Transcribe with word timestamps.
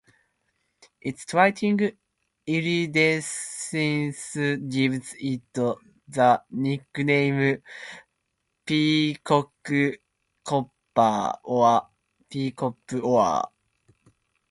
Its 0.99 1.21
striking 1.21 1.79
iridescence 2.47 4.33
gives 4.67 5.13
it 5.19 5.43
the 5.53 6.41
nickname 6.49 7.61
"peacock 8.65 9.51
copper" 10.43 11.37
or 11.43 11.87
"peacock 12.27 12.77
ore". 12.95 13.47